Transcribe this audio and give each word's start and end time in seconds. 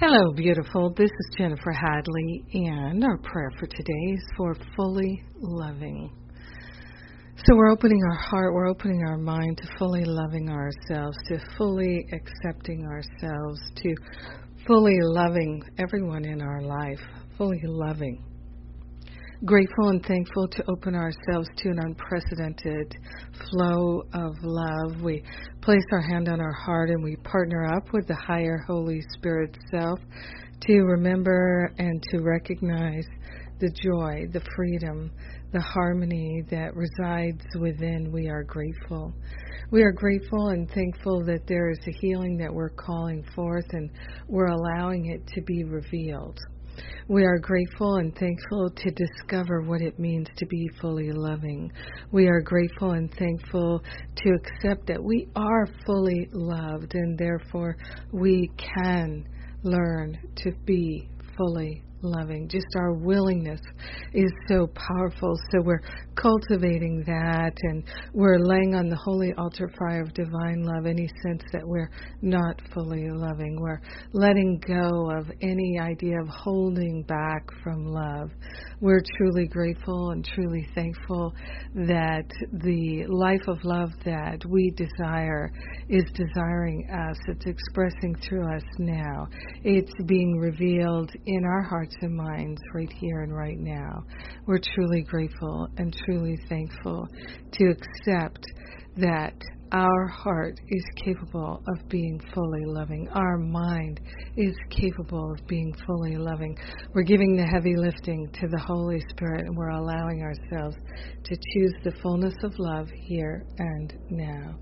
Hello, 0.00 0.32
beautiful. 0.32 0.94
This 0.96 1.10
is 1.10 1.34
Jennifer 1.36 1.72
Hadley, 1.72 2.42
and 2.54 3.04
our 3.04 3.18
prayer 3.18 3.50
for 3.60 3.66
today 3.66 4.14
is 4.14 4.24
for 4.34 4.56
fully 4.74 5.22
loving. 5.42 6.10
So 7.36 7.54
we're 7.54 7.70
opening 7.70 8.00
our 8.10 8.16
heart, 8.16 8.54
we're 8.54 8.68
opening 8.68 9.02
our 9.06 9.18
mind 9.18 9.58
to 9.58 9.68
fully 9.78 10.06
loving 10.06 10.48
ourselves, 10.48 11.18
to 11.28 11.38
fully 11.58 12.06
accepting 12.14 12.86
ourselves, 12.86 13.60
to 13.76 13.94
fully 14.66 14.96
loving 15.02 15.62
everyone 15.78 16.24
in 16.24 16.40
our 16.40 16.62
life, 16.62 17.00
fully 17.36 17.60
loving 17.64 18.24
grateful 19.44 19.88
and 19.88 20.04
thankful 20.04 20.46
to 20.48 20.62
open 20.70 20.94
ourselves 20.94 21.48
to 21.56 21.70
an 21.70 21.78
unprecedented 21.78 22.94
flow 23.50 24.02
of 24.12 24.34
love. 24.42 25.00
We 25.00 25.22
place 25.62 25.84
our 25.92 26.02
hand 26.02 26.28
on 26.28 26.40
our 26.40 26.52
heart 26.52 26.90
and 26.90 27.02
we 27.02 27.16
partner 27.16 27.64
up 27.74 27.90
with 27.92 28.06
the 28.06 28.16
higher 28.16 28.62
Holy 28.66 29.00
Spirit 29.14 29.56
self 29.70 29.98
to 30.66 30.82
remember 30.82 31.72
and 31.78 32.02
to 32.10 32.18
recognize 32.20 33.06
the 33.60 33.70
joy, 33.70 34.26
the 34.30 34.44
freedom, 34.54 35.10
the 35.52 35.60
harmony 35.60 36.42
that 36.50 36.76
resides 36.76 37.44
within. 37.58 38.12
We 38.12 38.28
are 38.28 38.42
grateful. 38.44 39.14
We 39.70 39.82
are 39.82 39.92
grateful 39.92 40.48
and 40.48 40.70
thankful 40.70 41.24
that 41.24 41.46
there 41.46 41.70
is 41.70 41.78
a 41.86 41.92
healing 42.00 42.36
that 42.38 42.52
we're 42.52 42.70
calling 42.70 43.24
forth 43.34 43.66
and 43.72 43.90
we're 44.28 44.48
allowing 44.48 45.06
it 45.06 45.26
to 45.28 45.40
be 45.42 45.64
revealed. 45.64 46.38
We 47.10 47.24
are 47.24 47.40
grateful 47.40 47.96
and 47.96 48.14
thankful 48.14 48.70
to 48.70 48.90
discover 48.92 49.62
what 49.62 49.80
it 49.80 49.98
means 49.98 50.28
to 50.36 50.46
be 50.46 50.68
fully 50.80 51.10
loving. 51.10 51.72
We 52.12 52.28
are 52.28 52.40
grateful 52.40 52.92
and 52.92 53.12
thankful 53.12 53.82
to 54.14 54.30
accept 54.30 54.86
that 54.86 55.02
we 55.02 55.26
are 55.34 55.66
fully 55.84 56.28
loved 56.30 56.94
and 56.94 57.18
therefore 57.18 57.76
we 58.12 58.48
can 58.56 59.24
learn 59.64 60.20
to 60.36 60.52
be 60.64 61.08
fully 61.36 61.82
loving. 62.02 62.48
Just 62.48 62.66
our 62.76 62.92
willingness 62.92 63.60
is 64.12 64.30
so 64.48 64.68
powerful. 64.68 65.38
So 65.50 65.62
we're 65.62 65.82
cultivating 66.20 67.02
that 67.06 67.52
and 67.62 67.84
we're 68.12 68.38
laying 68.38 68.74
on 68.74 68.88
the 68.88 68.96
holy 68.96 69.32
altar 69.38 69.70
fire 69.78 70.02
of 70.02 70.12
divine 70.14 70.62
love 70.64 70.86
any 70.86 71.08
sense 71.22 71.42
that 71.52 71.62
we're 71.64 71.90
not 72.22 72.60
fully 72.74 73.08
loving. 73.10 73.58
We're 73.60 73.80
letting 74.12 74.60
go 74.66 75.10
of 75.10 75.30
any 75.42 75.78
idea 75.80 76.20
of 76.20 76.28
holding 76.28 77.02
back 77.04 77.46
from 77.62 77.86
love. 77.86 78.30
We're 78.80 79.02
truly 79.18 79.46
grateful 79.46 80.10
and 80.10 80.24
truly 80.24 80.66
thankful 80.74 81.34
that 81.74 82.26
the 82.52 83.06
life 83.08 83.46
of 83.46 83.58
love 83.64 83.90
that 84.04 84.42
we 84.48 84.70
desire 84.70 85.50
is 85.88 86.04
desiring 86.14 86.88
us. 86.90 87.16
It's 87.28 87.46
expressing 87.46 88.16
through 88.26 88.54
us 88.54 88.62
now. 88.78 89.26
It's 89.64 89.92
being 90.06 90.38
revealed 90.38 91.10
in 91.26 91.44
our 91.44 91.62
hearts 91.62 91.89
hearts 91.90 91.96
and 92.02 92.16
minds 92.16 92.60
right 92.74 92.92
here 92.92 93.22
and 93.22 93.34
right 93.34 93.58
now. 93.58 94.04
We're 94.46 94.60
truly 94.74 95.02
grateful 95.02 95.68
and 95.76 95.94
truly 96.04 96.38
thankful 96.48 97.06
to 97.52 97.64
accept 97.70 98.44
that 98.96 99.34
our 99.72 100.08
heart 100.08 100.58
is 100.68 100.84
capable 101.04 101.62
of 101.68 101.88
being 101.88 102.20
fully 102.34 102.64
loving. 102.64 103.08
Our 103.12 103.38
mind 103.38 104.00
is 104.36 104.54
capable 104.68 105.32
of 105.32 105.46
being 105.46 105.72
fully 105.86 106.16
loving. 106.16 106.56
We're 106.92 107.04
giving 107.04 107.36
the 107.36 107.46
heavy 107.46 107.76
lifting 107.76 108.28
to 108.32 108.48
the 108.48 108.58
Holy 108.66 109.00
Spirit 109.10 109.46
and 109.46 109.56
we're 109.56 109.68
allowing 109.68 110.22
ourselves 110.22 110.76
to 111.22 111.36
choose 111.54 111.72
the 111.84 111.92
fullness 112.02 112.34
of 112.42 112.52
love 112.58 112.88
here 113.06 113.46
and 113.58 113.94
now. 114.10 114.56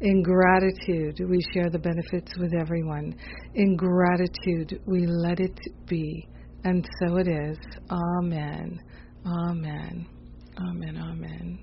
In 0.00 0.22
gratitude, 0.22 1.20
we 1.28 1.40
share 1.52 1.68
the 1.68 1.80
benefits 1.80 2.32
with 2.38 2.52
everyone. 2.54 3.16
In 3.54 3.76
gratitude, 3.76 4.80
we 4.86 5.06
let 5.06 5.40
it 5.40 5.58
be. 5.88 6.28
And 6.64 6.86
so 7.00 7.16
it 7.16 7.28
is. 7.28 7.58
Amen. 7.90 8.80
Amen. 9.26 10.06
Amen. 10.58 10.96
Amen. 10.96 11.58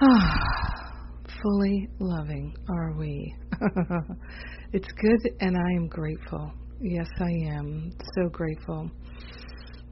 Fully 1.42 1.88
loving 1.98 2.54
are 2.68 2.92
we. 2.96 3.34
it's 4.72 4.88
good, 5.00 5.32
and 5.40 5.56
I 5.56 5.76
am 5.76 5.88
grateful. 5.88 6.52
Yes, 6.80 7.08
I 7.18 7.30
am. 7.56 7.92
So 8.14 8.28
grateful. 8.28 8.90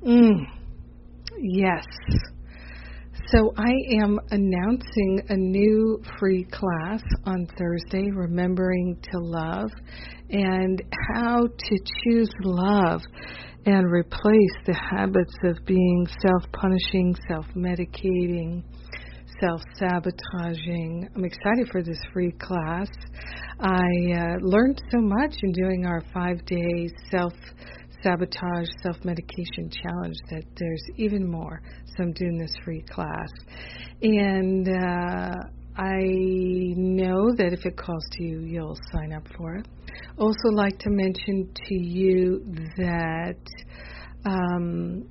Mm. 0.06 0.46
Yes. 1.40 1.84
So 3.32 3.52
I 3.58 3.72
am 4.00 4.18
announcing 4.30 5.20
a 5.28 5.36
new 5.36 6.02
free 6.18 6.44
class 6.44 7.02
on 7.26 7.46
Thursday, 7.58 8.08
Remembering 8.10 8.96
to 9.02 9.18
Love, 9.18 9.70
and 10.30 10.82
how 11.12 11.42
to 11.42 11.78
choose 12.04 12.30
love 12.42 13.02
and 13.66 13.92
replace 13.92 14.56
the 14.64 14.74
habits 14.74 15.34
of 15.44 15.62
being 15.66 16.06
self 16.22 16.50
punishing, 16.52 17.14
self 17.28 17.44
medicating, 17.54 18.62
self 19.42 19.60
sabotaging. 19.74 21.10
I'm 21.14 21.24
excited 21.26 21.68
for 21.70 21.82
this 21.82 22.00
free 22.14 22.32
class. 22.32 22.88
I 23.60 23.74
uh, 23.76 24.36
learned 24.40 24.80
so 24.90 25.00
much 25.02 25.34
in 25.42 25.52
doing 25.52 25.84
our 25.84 26.02
five 26.14 26.46
day 26.46 26.88
self 27.10 27.34
sabotage 28.02 28.68
self 28.82 29.04
medication 29.04 29.70
challenge 29.70 30.16
that 30.30 30.44
there's 30.56 30.82
even 30.96 31.28
more. 31.28 31.60
So 31.86 32.04
I'm 32.04 32.12
doing 32.12 32.38
this 32.38 32.52
free 32.64 32.82
class. 32.82 33.28
And 34.02 34.68
uh, 34.68 35.34
I 35.76 36.02
know 36.76 37.32
that 37.36 37.52
if 37.52 37.64
it 37.66 37.76
calls 37.76 38.04
to 38.12 38.24
you, 38.24 38.40
you'll 38.40 38.78
sign 38.92 39.12
up 39.12 39.26
for 39.36 39.56
it. 39.56 39.66
Also, 40.18 40.48
like 40.52 40.78
to 40.80 40.90
mention 40.90 41.52
to 41.54 41.74
you 41.74 42.44
that 42.76 43.36
um, 44.24 45.08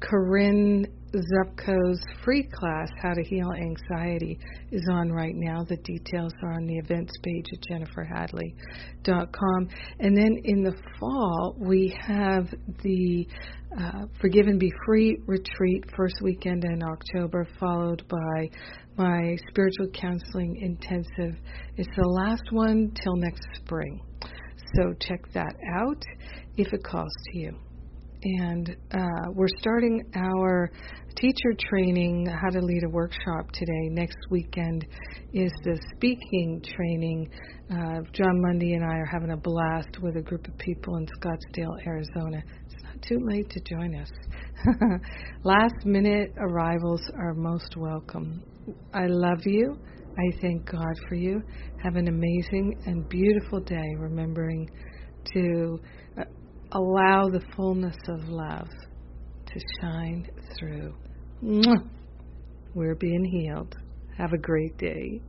Corinne 0.00 0.86
Zupko's 1.20 2.00
free 2.24 2.48
class, 2.52 2.88
How 3.02 3.12
to 3.14 3.22
Heal 3.22 3.52
Anxiety, 3.52 4.38
is 4.70 4.86
on 4.90 5.10
right 5.12 5.34
now. 5.34 5.64
The 5.64 5.76
details 5.78 6.32
are 6.42 6.52
on 6.52 6.66
the 6.66 6.76
events 6.76 7.12
page 7.22 7.46
at 7.52 7.60
jenniferhadley.com. 7.70 9.68
And 10.00 10.16
then 10.16 10.36
in 10.44 10.62
the 10.62 10.74
fall, 10.98 11.56
we 11.58 11.96
have 12.00 12.48
the 12.82 13.26
uh, 13.78 14.06
Forgive 14.20 14.46
and 14.46 14.60
Be 14.60 14.72
Free 14.86 15.18
retreat, 15.26 15.84
first 15.96 16.16
weekend 16.22 16.64
in 16.64 16.82
October, 16.82 17.46
followed 17.58 18.06
by 18.08 18.50
my 18.96 19.36
spiritual 19.48 19.88
counseling 19.92 20.56
intensive. 20.56 21.36
It's 21.76 21.96
the 21.96 22.08
last 22.08 22.50
one 22.50 22.92
till 23.02 23.16
next 23.16 23.46
spring. 23.56 24.00
So 24.76 24.94
check 25.00 25.20
that 25.32 25.54
out 25.78 26.02
if 26.56 26.72
it 26.72 26.82
calls 26.82 27.12
to 27.32 27.38
you 27.38 27.58
and 28.26 28.76
uh, 28.92 29.30
we're 29.34 29.46
starting 29.60 30.02
our 30.16 30.70
teacher 31.16 31.52
training, 31.70 32.26
how 32.26 32.50
to 32.50 32.60
lead 32.60 32.82
a 32.84 32.88
workshop 32.88 33.52
today. 33.52 33.88
Next 33.90 34.16
weekend 34.30 34.84
is 35.32 35.52
the 35.62 35.78
speaking 35.94 36.60
training. 36.64 37.30
Uh, 37.70 38.00
Jon 38.12 38.42
Mundy 38.42 38.74
and 38.74 38.84
I 38.84 38.96
are 38.96 39.06
having 39.06 39.30
a 39.30 39.36
blast 39.36 40.02
with 40.02 40.16
a 40.16 40.22
group 40.22 40.48
of 40.48 40.58
people 40.58 40.96
in 40.96 41.06
Scottsdale, 41.20 41.86
Arizona. 41.86 42.42
It's 42.64 42.82
not 42.82 43.00
too 43.02 43.20
late 43.22 43.48
to 43.50 43.60
join 43.60 43.94
us. 43.94 44.10
Last 45.44 45.84
minute 45.84 46.32
arrivals 46.38 47.02
are 47.16 47.34
most 47.34 47.76
welcome. 47.76 48.42
I 48.92 49.06
love 49.06 49.42
you. 49.44 49.78
I 50.18 50.40
thank 50.40 50.64
God 50.68 50.94
for 51.08 51.14
you. 51.14 51.42
Have 51.82 51.94
an 51.94 52.08
amazing 52.08 52.74
and 52.86 53.08
beautiful 53.08 53.60
day, 53.60 53.94
remembering 53.98 54.68
to 55.32 55.78
allow 56.72 57.28
the 57.28 57.42
fullness 57.56 57.96
of 58.08 58.28
love 58.28 58.68
to 59.46 59.60
shine 59.80 60.28
through. 60.58 60.94
We're 62.74 62.94
being 62.94 63.24
healed. 63.24 63.76
Have 64.16 64.32
a 64.32 64.38
great 64.38 64.76
day. 64.78 65.20